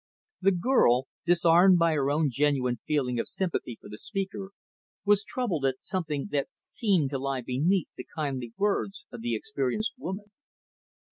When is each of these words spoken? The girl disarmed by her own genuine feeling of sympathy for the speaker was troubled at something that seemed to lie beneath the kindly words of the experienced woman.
The 0.41 0.49
girl 0.53 1.05
disarmed 1.27 1.77
by 1.77 1.91
her 1.93 2.09
own 2.09 2.31
genuine 2.31 2.79
feeling 2.87 3.19
of 3.19 3.27
sympathy 3.27 3.77
for 3.79 3.87
the 3.87 3.99
speaker 3.99 4.49
was 5.05 5.23
troubled 5.23 5.63
at 5.65 5.83
something 5.83 6.29
that 6.31 6.47
seemed 6.57 7.11
to 7.11 7.19
lie 7.19 7.41
beneath 7.41 7.89
the 7.95 8.07
kindly 8.15 8.51
words 8.57 9.05
of 9.11 9.21
the 9.21 9.35
experienced 9.35 9.93
woman. 9.99 10.25